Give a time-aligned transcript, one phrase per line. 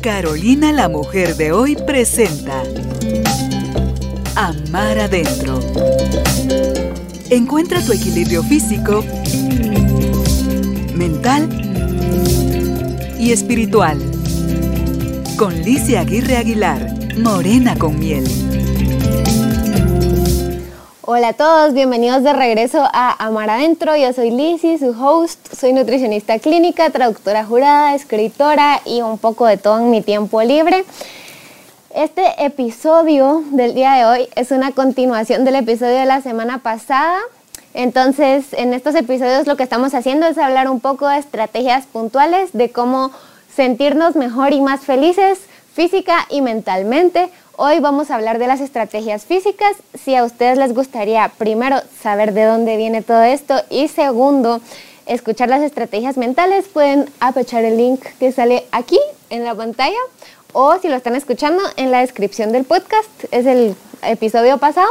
[0.00, 2.62] Carolina la mujer de hoy presenta
[4.34, 5.60] Amar adentro.
[7.28, 9.04] Encuentra tu equilibrio físico,
[10.94, 11.48] mental
[13.18, 13.98] y espiritual.
[15.36, 18.49] Con Licia Aguirre Aguilar, Morena con miel.
[21.12, 23.96] Hola a todos, bienvenidos de regreso a Amar Adentro.
[23.96, 25.40] Yo soy Lizzie, su host.
[25.52, 30.84] Soy nutricionista clínica, traductora jurada, escritora y un poco de todo en mi tiempo libre.
[31.92, 37.18] Este episodio del día de hoy es una continuación del episodio de la semana pasada.
[37.74, 42.50] Entonces, en estos episodios lo que estamos haciendo es hablar un poco de estrategias puntuales
[42.52, 43.10] de cómo
[43.52, 45.40] sentirnos mejor y más felices
[45.74, 47.30] física y mentalmente
[47.62, 49.76] Hoy vamos a hablar de las estrategias físicas.
[49.92, 54.62] Si a ustedes les gustaría, primero, saber de dónde viene todo esto y segundo,
[55.04, 59.98] escuchar las estrategias mentales, pueden aprovechar el link que sale aquí en la pantalla
[60.54, 64.88] o si lo están escuchando en la descripción del podcast, es el episodio pasado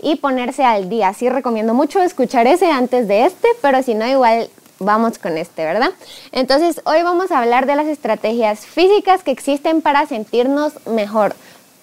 [0.00, 1.12] y ponerse al día.
[1.12, 5.66] Sí recomiendo mucho escuchar ese antes de este, pero si no, igual vamos con este,
[5.66, 5.90] ¿verdad?
[6.32, 11.34] Entonces, hoy vamos a hablar de las estrategias físicas que existen para sentirnos mejor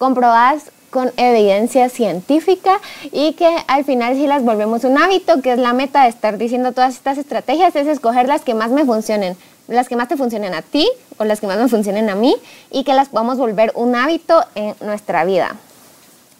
[0.03, 2.81] comprobadas con evidencia científica
[3.13, 6.37] y que al final si las volvemos un hábito, que es la meta de estar
[6.37, 9.37] diciendo todas estas estrategias, es escoger las que más me funcionen,
[9.69, 12.35] las que más te funcionen a ti o las que más me funcionen a mí
[12.69, 15.55] y que las podamos volver un hábito en nuestra vida.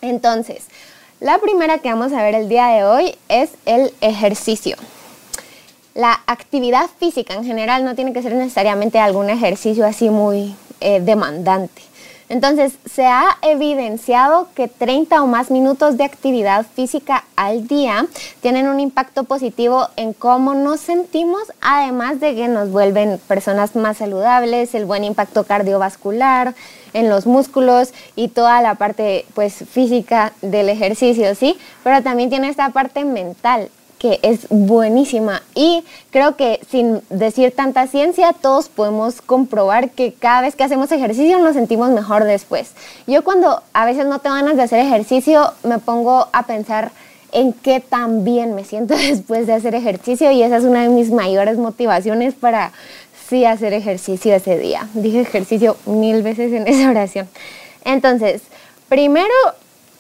[0.01, 0.65] Entonces,
[1.21, 4.75] la primera que vamos a ver el día de hoy es el ejercicio.
[5.95, 10.99] La actividad física en general no tiene que ser necesariamente algún ejercicio así muy eh,
[10.99, 11.92] demandante.
[12.29, 18.05] Entonces, se ha evidenciado que 30 o más minutos de actividad física al día
[18.41, 23.97] tienen un impacto positivo en cómo nos sentimos, además de que nos vuelven personas más
[23.97, 26.55] saludables, el buen impacto cardiovascular,
[26.93, 31.57] en los músculos y toda la parte pues física del ejercicio, ¿sí?
[31.83, 33.69] Pero también tiene esta parte mental
[34.03, 35.81] que es buenísima y
[36.11, 41.39] creo que sin decir tanta ciencia todos podemos comprobar que cada vez que hacemos ejercicio
[41.39, 42.71] nos sentimos mejor después.
[43.07, 46.91] Yo cuando a veces no tengo ganas de hacer ejercicio me pongo a pensar
[47.31, 50.89] en qué tan bien me siento después de hacer ejercicio y esa es una de
[50.89, 52.73] mis mayores motivaciones para
[53.29, 54.85] sí hacer ejercicio ese día.
[54.95, 57.29] Dije ejercicio mil veces en esa oración.
[57.85, 58.41] Entonces,
[58.89, 59.33] primero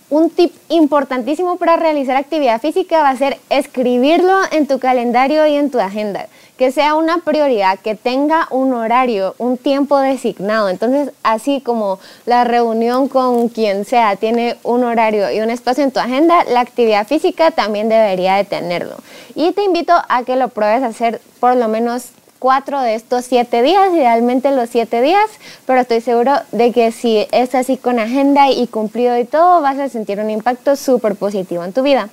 [0.09, 5.55] un tip importantísimo para realizar actividad física va a ser escribirlo en tu calendario y
[5.55, 6.27] en tu agenda.
[6.57, 10.69] Que sea una prioridad, que tenga un horario, un tiempo designado.
[10.69, 15.91] Entonces, así como la reunión con quien sea tiene un horario y un espacio en
[15.91, 18.95] tu agenda, la actividad física también debería de tenerlo.
[19.35, 22.11] Y te invito a que lo pruebes a hacer por lo menos
[22.43, 25.29] cuatro de estos siete días, idealmente los siete días,
[25.65, 29.79] pero estoy seguro de que si es así con agenda y cumplido y todo, vas
[29.79, 32.09] a sentir un impacto súper positivo en tu vida.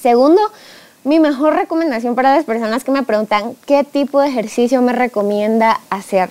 [0.00, 0.40] Segundo,
[1.04, 5.78] mi mejor recomendación para las personas que me preguntan qué tipo de ejercicio me recomienda
[5.90, 6.30] hacer,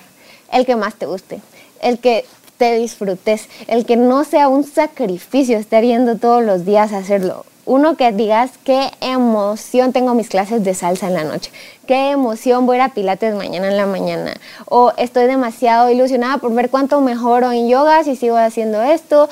[0.50, 1.40] el que más te guste,
[1.80, 2.24] el que
[2.56, 7.46] te disfrutes, el que no sea un sacrificio estar yendo todos los días a hacerlo
[7.68, 11.52] uno que digas qué emoción tengo mis clases de salsa en la noche,
[11.86, 14.34] qué emoción voy a ir a pilates mañana en la mañana,
[14.64, 19.28] o estoy demasiado ilusionada por ver cuánto mejoro en yoga si sigo haciendo esto,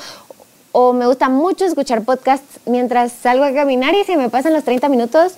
[0.71, 4.63] o me gusta mucho escuchar podcasts mientras salgo a caminar y se me pasan los
[4.63, 5.33] 30 minutos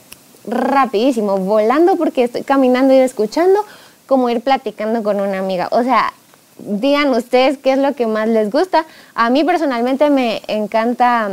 [0.46, 3.64] rapidísimo, volando porque estoy caminando y escuchando,
[4.08, 5.70] como ir platicando con una amiga.
[5.72, 6.12] O sea,
[6.58, 8.86] digan ustedes qué es lo que más les gusta.
[9.16, 11.30] A mí personalmente me encanta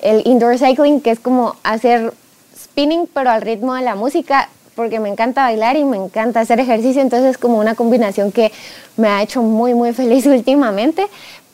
[0.00, 2.12] el indoor cycling, que es como hacer
[2.56, 6.60] spinning, pero al ritmo de la música, porque me encanta bailar y me encanta hacer
[6.60, 8.52] ejercicio, entonces es como una combinación que
[8.96, 11.06] me ha hecho muy, muy feliz últimamente,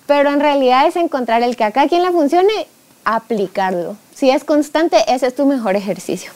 [0.06, 2.66] pero en realidad es encontrar el que acá quien la funcione,
[3.04, 3.96] aplicarlo.
[4.14, 6.30] Si es constante, ese es tu mejor ejercicio.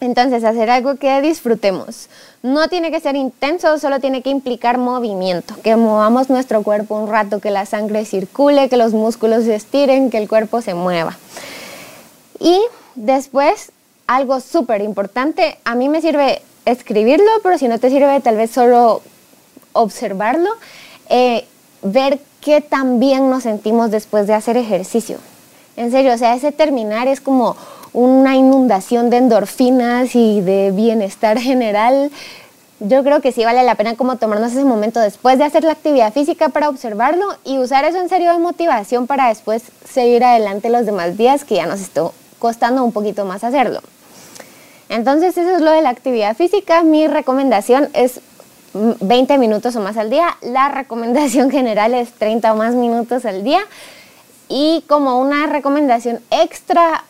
[0.00, 2.08] Entonces, hacer algo que disfrutemos.
[2.42, 7.08] No tiene que ser intenso, solo tiene que implicar movimiento, que movamos nuestro cuerpo un
[7.08, 11.16] rato, que la sangre circule, que los músculos se estiren, que el cuerpo se mueva.
[12.38, 12.60] Y
[12.94, 13.72] después,
[14.06, 18.50] algo súper importante, a mí me sirve escribirlo, pero si no te sirve, tal vez
[18.50, 19.00] solo
[19.72, 20.50] observarlo,
[21.08, 21.46] eh,
[21.82, 25.18] ver qué tan bien nos sentimos después de hacer ejercicio.
[25.76, 27.56] En serio, o sea, ese terminar es como
[27.96, 32.12] una inundación de endorfinas y de bienestar general.
[32.78, 35.72] Yo creo que sí vale la pena como tomarnos ese momento después de hacer la
[35.72, 40.68] actividad física para observarlo y usar eso en serio de motivación para después seguir adelante
[40.68, 43.80] los demás días que ya nos está costando un poquito más hacerlo.
[44.90, 46.82] Entonces eso es lo de la actividad física.
[46.82, 48.20] Mi recomendación es
[48.74, 50.36] 20 minutos o más al día.
[50.42, 53.60] La recomendación general es 30 o más minutos al día.
[54.50, 57.04] Y como una recomendación extra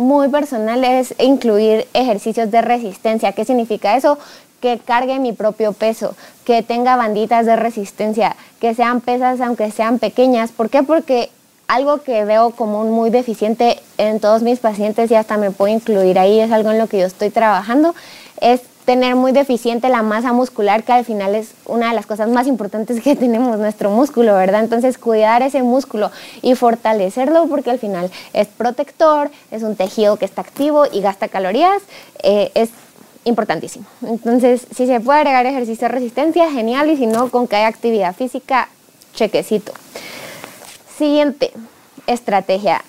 [0.00, 3.32] muy personal es incluir ejercicios de resistencia.
[3.32, 4.18] ¿Qué significa eso?
[4.60, 6.14] Que cargue mi propio peso,
[6.44, 10.52] que tenga banditas de resistencia, que sean pesas aunque sean pequeñas.
[10.52, 10.82] ¿Por qué?
[10.82, 11.30] Porque
[11.68, 15.72] algo que veo como un muy deficiente en todos mis pacientes y hasta me puedo
[15.72, 17.94] incluir ahí, es algo en lo que yo estoy trabajando,
[18.40, 22.28] es tener muy deficiente la masa muscular, que al final es una de las cosas
[22.28, 24.62] más importantes que tenemos, nuestro músculo, ¿verdad?
[24.62, 26.10] Entonces, cuidar ese músculo
[26.42, 31.28] y fortalecerlo porque al final es protector, es un tejido que está activo y gasta
[31.28, 31.82] calorías,
[32.22, 32.70] eh, es
[33.24, 33.86] importantísimo.
[34.06, 37.68] Entonces, si se puede agregar ejercicio de resistencia, genial, y si no, con que haya
[37.68, 38.68] actividad física,
[39.14, 39.72] chequecito.
[40.96, 41.52] Siguiente
[42.06, 42.82] estrategia,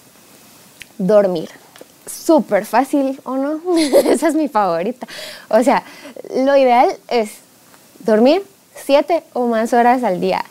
[0.98, 1.61] dormir
[2.12, 3.60] súper fácil, ¿o no?
[4.06, 5.08] Esa es mi favorita.
[5.50, 5.84] O sea,
[6.36, 7.32] lo ideal es
[8.00, 8.44] dormir
[8.76, 10.44] siete o más horas al día.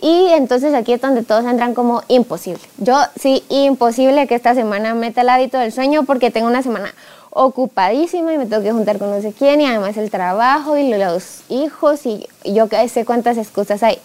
[0.00, 2.62] Y entonces aquí es donde todos entran como imposible.
[2.78, 6.94] Yo sí, imposible que esta semana meta el hábito del sueño porque tengo una semana
[7.30, 10.88] ocupadísima y me tengo que juntar con no sé quién y además el trabajo y
[10.88, 13.98] los hijos y yo que sé cuántas excusas hay.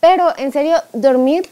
[0.00, 1.48] Pero en serio, dormir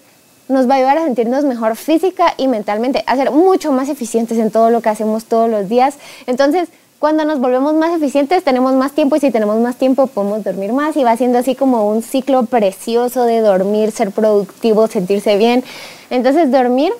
[0.48, 4.38] nos va a ayudar a sentirnos mejor física y mentalmente, a ser mucho más eficientes
[4.38, 5.96] en todo lo que hacemos todos los días.
[6.26, 6.68] Entonces,
[6.98, 10.72] cuando nos volvemos más eficientes, tenemos más tiempo y si tenemos más tiempo, podemos dormir
[10.72, 15.62] más y va siendo así como un ciclo precioso de dormir, ser productivo, sentirse bien.
[16.10, 16.92] Entonces, dormir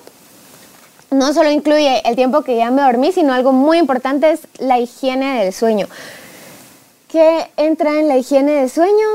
[1.11, 4.79] no solo incluye el tiempo que ya me dormí, sino algo muy importante es la
[4.79, 5.87] higiene del sueño.
[7.09, 9.07] ¿Qué entra en la higiene del sueño?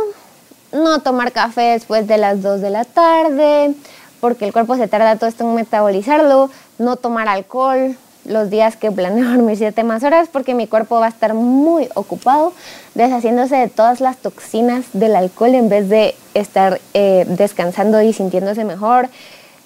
[0.72, 3.75] No tomar café después de las 2 de la tarde,
[4.24, 6.48] porque el cuerpo se tarda todo esto en metabolizarlo,
[6.78, 7.94] no tomar alcohol
[8.24, 11.90] los días que planeo dormir siete más horas porque mi cuerpo va a estar muy
[11.94, 12.54] ocupado
[12.94, 18.64] deshaciéndose de todas las toxinas del alcohol en vez de estar eh, descansando y sintiéndose
[18.64, 19.10] mejor.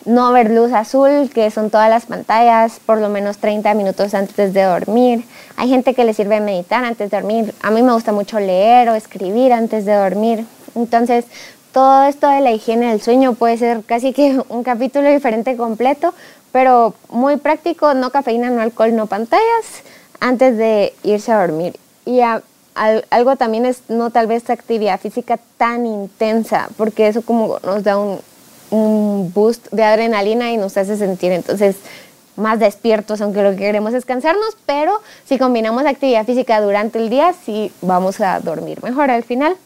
[0.05, 4.53] No ver luz azul, que son todas las pantallas, por lo menos 30 minutos antes
[4.53, 5.25] de dormir.
[5.57, 7.55] Hay gente que le sirve meditar antes de dormir.
[7.63, 10.47] A mí me gusta mucho leer o escribir antes de dormir.
[10.75, 11.27] Entonces,
[11.79, 16.13] todo esto de la higiene del sueño puede ser casi que un capítulo diferente completo,
[16.51, 19.85] pero muy práctico, no cafeína, no alcohol, no pantallas,
[20.19, 21.79] antes de irse a dormir.
[22.05, 22.19] Y
[23.11, 27.97] algo también es no tal vez actividad física tan intensa, porque eso como nos da
[27.97, 31.77] un, boost de adrenalina y nos hace sentir entonces
[32.35, 37.09] más despiertos, aunque lo que queremos es cansarnos, pero si combinamos actividad física durante el
[37.09, 39.57] día, sí vamos a dormir mejor al final.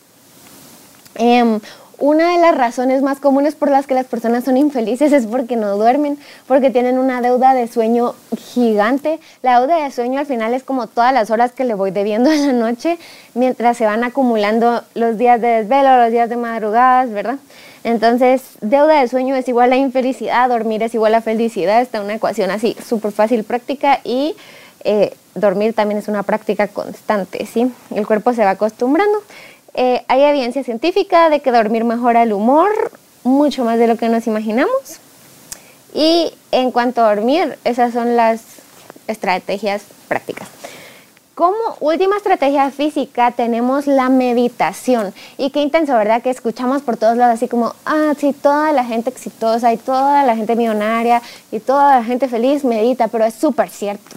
[1.14, 1.58] Eh,
[2.02, 5.54] una de las razones más comunes por las que las personas son infelices es porque
[5.54, 6.18] no duermen,
[6.48, 9.20] porque tienen una deuda de sueño gigante.
[9.40, 12.28] La deuda de sueño al final es como todas las horas que le voy debiendo
[12.28, 12.98] a la noche
[13.34, 17.36] mientras se van acumulando los días de desvelo, los días de madrugadas, ¿verdad?
[17.84, 22.14] Entonces, deuda de sueño es igual a infelicidad, dormir es igual a felicidad, está una
[22.14, 24.34] ecuación así súper fácil, práctica y
[24.82, 27.70] eh, dormir también es una práctica constante, ¿sí?
[27.94, 29.22] El cuerpo se va acostumbrando.
[29.74, 32.70] Eh, hay evidencia científica de que dormir mejora el humor,
[33.24, 35.00] mucho más de lo que nos imaginamos.
[35.94, 38.42] Y en cuanto a dormir, esas son las
[39.06, 40.48] estrategias prácticas.
[41.34, 45.14] Como última estrategia física tenemos la meditación.
[45.38, 46.22] Y qué intenso, ¿verdad?
[46.22, 50.24] Que escuchamos por todos lados así como, ah, sí, toda la gente exitosa y toda
[50.24, 54.16] la gente millonaria y toda la gente feliz medita, pero es súper cierto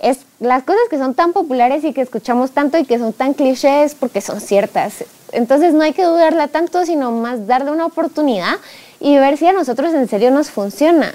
[0.00, 3.34] es las cosas que son tan populares y que escuchamos tanto y que son tan
[3.34, 5.04] clichés porque son ciertas.
[5.32, 8.56] Entonces no hay que dudarla tanto, sino más darle una oportunidad
[9.00, 11.14] y ver si a nosotros en serio nos funciona.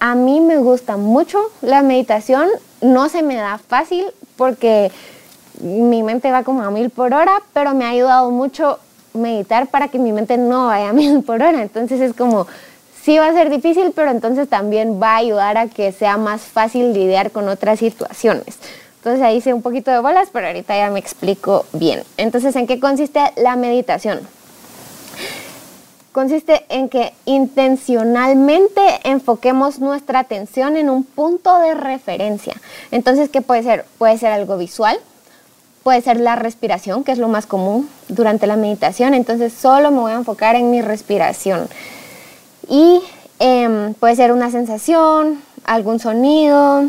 [0.00, 2.48] A mí me gusta mucho la meditación,
[2.80, 4.06] no se me da fácil
[4.36, 4.90] porque
[5.60, 8.78] mi mente va como a mil por hora, pero me ha ayudado mucho
[9.12, 11.62] meditar para que mi mente no vaya a mil por hora.
[11.62, 12.46] Entonces es como
[13.04, 16.40] sí va a ser difícil, pero entonces también va a ayudar a que sea más
[16.42, 18.56] fácil lidiar con otras situaciones.
[18.98, 22.02] Entonces ahí hice un poquito de bolas, pero ahorita ya me explico bien.
[22.16, 24.20] Entonces, ¿en qué consiste la meditación?
[26.12, 32.54] Consiste en que intencionalmente enfoquemos nuestra atención en un punto de referencia.
[32.92, 33.84] Entonces, ¿qué puede ser?
[33.98, 34.96] Puede ser algo visual,
[35.82, 39.12] puede ser la respiración, que es lo más común durante la meditación.
[39.12, 41.68] Entonces, solo me voy a enfocar en mi respiración.
[42.68, 43.00] Y
[43.38, 46.84] em, puede ser una sensación, algún sonido,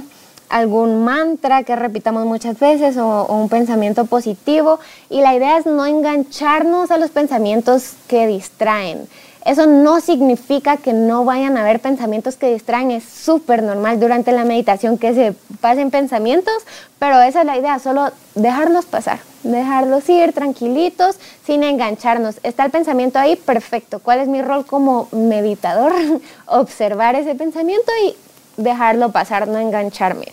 [0.50, 4.80] algún mantra que repitamos muchas veces o, un pensamiento positivo.
[5.10, 9.08] Y la idea es no engancharnos a los pensamientos que distraen.
[9.46, 14.32] Eso no significa que no vayan a haber pensamientos que distraen, es súper normal durante
[14.32, 16.56] la meditación que se pasen pensamientos,
[16.98, 19.20] pero esa es la idea, solo dejarlos pasar,
[19.52, 22.40] dejarlos ir tranquilitos, sin engancharnos.
[22.44, 24.00] Está el pensamiento ahí, perfecto.
[24.00, 25.94] ¿Cuál es mi rol como meditador?
[26.48, 28.16] Observar ese pensamiento y
[28.62, 30.28] dejarlo pasar, no engancharme.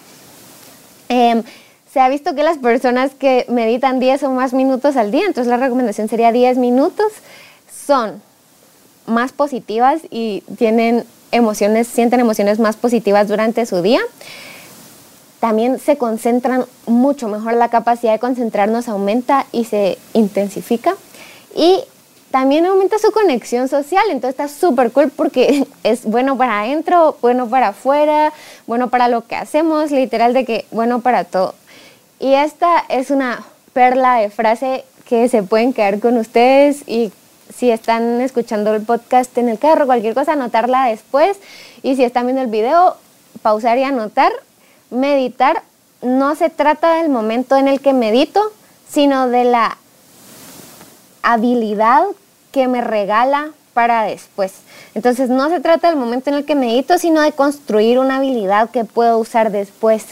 [1.09, 1.43] Em,
[1.93, 5.49] se ha visto que las personas que meditan 10 o más minutos al día, entonces
[5.49, 7.13] la recomendación sería 10 minutos,
[7.87, 8.23] son
[9.07, 14.01] más positivas y tienen emociones, sienten emociones más positivas durante su día.
[15.43, 20.95] También se concentran mucho mejor, la capacidad de concentrarnos aumenta y se intensifica.
[21.57, 21.81] Y
[22.31, 27.49] también aumenta su conexión social, entonces está súper cool porque es bueno para adentro, bueno
[27.49, 28.33] para afuera,
[28.69, 31.57] bueno para lo que hacemos, literal de que bueno para todo.
[32.21, 37.11] Y esta es una perla de frase que se pueden quedar con ustedes y
[37.53, 41.37] si están escuchando el podcast en el carro, cualquier cosa, anotarla después.
[41.83, 42.97] Y si están viendo el video,
[43.43, 44.31] pausar y anotar.
[44.93, 45.63] Meditar
[46.03, 48.41] no se trata del momento en el que medito,
[48.89, 49.79] sino de la
[51.23, 52.05] habilidad
[52.51, 54.53] que me regala para después.
[54.95, 58.71] Entonces no se trata del momento en el que medito, sino de construir una habilidad
[58.71, 60.05] que puedo usar después.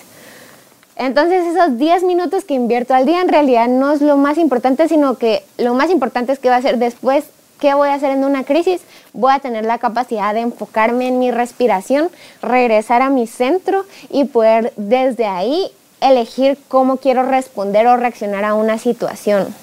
[0.96, 4.88] Entonces esos 10 minutos que invierto al día en realidad no es lo más importante,
[4.88, 7.24] sino que lo más importante es qué va a ser después,
[7.60, 8.80] qué voy a hacer en una crisis.
[9.12, 12.10] Voy a tener la capacidad de enfocarme en mi respiración,
[12.42, 18.54] regresar a mi centro y poder desde ahí elegir cómo quiero responder o reaccionar a
[18.54, 19.54] una situación.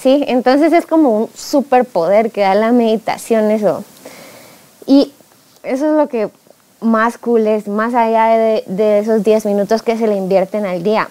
[0.00, 0.24] ¿Sí?
[0.26, 3.84] Entonces es como un superpoder que da la meditación eso.
[4.86, 5.12] Y
[5.62, 6.30] eso es lo que
[6.80, 8.26] más cool más allá
[8.66, 11.08] de, esos 10 minutos que se le invierten al día.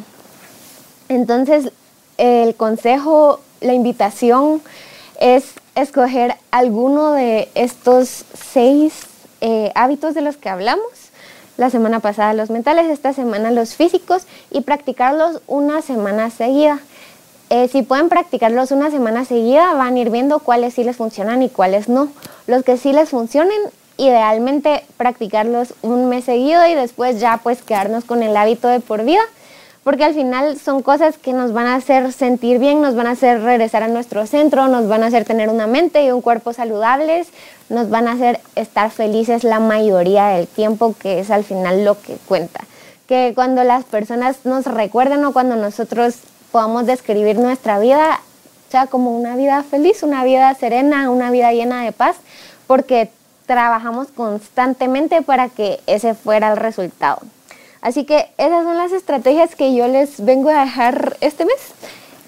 [1.09, 1.71] Entonces,
[2.17, 4.61] el consejo, la invitación
[5.23, 8.93] es escoger alguno de estos seis
[9.39, 10.83] eh, hábitos de los que hablamos.
[11.55, 16.79] La semana pasada los mentales, esta semana los físicos y practicarlos una semana seguida.
[17.49, 21.41] Eh, si pueden practicarlos una semana seguida, van a ir viendo cuáles sí les funcionan
[21.41, 22.09] y cuáles no.
[22.45, 23.61] Los que sí les funcionen,
[23.95, 29.05] idealmente practicarlos un mes seguido y después ya pues quedarnos con el hábito de por
[29.05, 29.21] vida,
[29.83, 33.11] porque al final son cosas que nos van a hacer sentir bien, nos van a
[33.11, 36.53] hacer regresar a nuestro centro, nos van a hacer tener una mente y un cuerpo
[36.53, 37.27] saludables,
[37.69, 41.99] nos van a hacer estar felices la mayoría del tiempo, que es al final lo
[42.01, 42.61] que cuenta.
[43.07, 46.15] Que cuando las personas nos recuerden o cuando nosotros
[46.51, 48.21] podamos describir nuestra vida,
[48.69, 52.15] sea como una vida feliz, una vida serena, una vida llena de paz,
[52.67, 53.11] porque
[53.45, 57.19] trabajamos constantemente para que ese fuera el resultado.
[57.83, 61.57] Así que esas son las estrategias que yo les vengo a dejar este mes.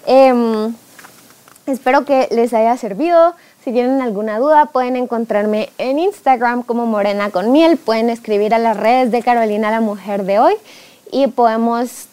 [0.04, 0.74] Em,
[1.66, 3.34] espero que les haya servido.
[3.64, 7.78] Si tienen alguna duda, pueden encontrarme en Instagram como Morena con Miel.
[7.78, 10.54] Pueden escribir a las redes de Carolina la Mujer de hoy
[11.10, 12.08] y podemos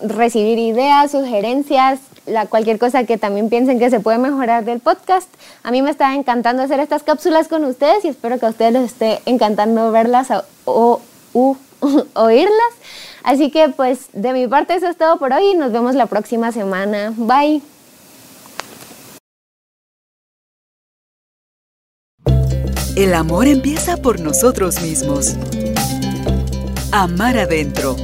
[0.00, 5.28] recibir ideas, sugerencias, la, cualquier cosa que también piensen que se puede mejorar del podcast.
[5.62, 8.72] A mí me está encantando hacer estas cápsulas con ustedes y espero que a ustedes
[8.72, 10.28] les esté encantando verlas
[10.64, 11.00] o,
[12.14, 12.72] oírlas.
[13.22, 16.06] Así que pues de mi parte eso es todo por hoy y nos vemos la
[16.06, 17.12] próxima semana.
[17.16, 17.62] Bye.
[22.96, 25.34] El amor empieza por nosotros mismos.
[26.92, 27.96] Amar adentro.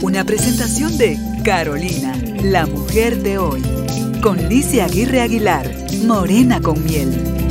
[0.00, 3.62] Una presentación de Carolina, la mujer de hoy.
[4.22, 5.70] Con Licia Aguirre Aguilar,
[6.02, 7.43] Morena con miel.